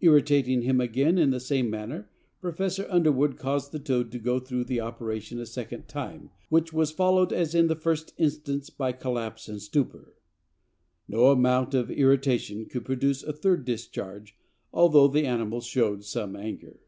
[0.00, 4.64] Irritating him again in the same manner, Professor Underwood caused the toad to go through
[4.64, 9.48] the operation a second time, which was followed, as in the first instance, by collapse
[9.48, 10.14] and stupor.
[11.06, 14.34] "No amount of irritation could produce a third discharge,
[14.72, 16.80] although the animal showed some anger."